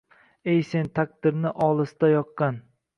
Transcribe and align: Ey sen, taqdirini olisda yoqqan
Ey 0.53 0.57
sen, 0.69 0.89
taqdirini 1.01 1.55
olisda 1.69 2.13
yoqqan 2.17 2.63